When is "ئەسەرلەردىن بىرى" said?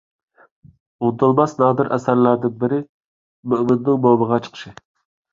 1.97-2.79